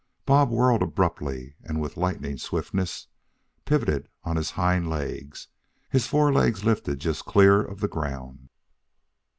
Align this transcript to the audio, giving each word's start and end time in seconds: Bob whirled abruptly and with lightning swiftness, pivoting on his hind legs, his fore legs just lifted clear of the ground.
Bob 0.25 0.49
whirled 0.49 0.81
abruptly 0.81 1.57
and 1.61 1.79
with 1.79 1.95
lightning 1.95 2.35
swiftness, 2.35 3.05
pivoting 3.65 4.07
on 4.23 4.35
his 4.35 4.49
hind 4.49 4.89
legs, 4.89 5.47
his 5.91 6.07
fore 6.07 6.33
legs 6.33 6.61
just 6.61 6.65
lifted 6.87 7.23
clear 7.25 7.61
of 7.61 7.81
the 7.81 7.87
ground. 7.87 8.49